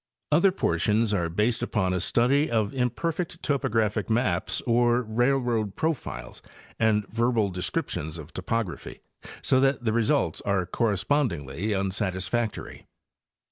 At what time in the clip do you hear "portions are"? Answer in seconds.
0.51-1.29